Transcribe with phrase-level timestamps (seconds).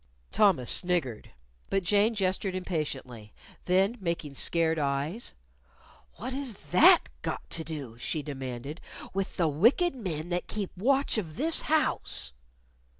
[0.31, 1.29] Thomas sniggered.
[1.69, 3.35] But Jane gestured impatiently.
[3.65, 5.35] Then, making scared eyes,
[6.15, 8.81] "What has that got to do," she demanded,
[9.13, 12.33] "_with the wicked men that keep watch of this house?